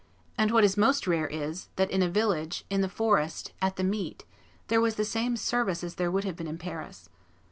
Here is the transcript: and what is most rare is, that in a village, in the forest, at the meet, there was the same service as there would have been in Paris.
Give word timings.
and 0.35 0.49
what 0.49 0.63
is 0.63 0.75
most 0.77 1.05
rare 1.05 1.27
is, 1.27 1.67
that 1.75 1.91
in 1.91 2.01
a 2.01 2.09
village, 2.09 2.65
in 2.71 2.81
the 2.81 2.89
forest, 2.89 3.53
at 3.61 3.75
the 3.75 3.83
meet, 3.83 4.25
there 4.67 4.81
was 4.81 4.95
the 4.95 5.05
same 5.05 5.37
service 5.37 5.83
as 5.83 5.93
there 5.93 6.09
would 6.09 6.23
have 6.23 6.35
been 6.35 6.47
in 6.47 6.57
Paris. 6.57 7.07